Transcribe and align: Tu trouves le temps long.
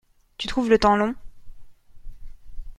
Tu 0.39 0.47
trouves 0.47 0.67
le 0.71 0.79
temps 0.79 0.95
long. 0.95 1.13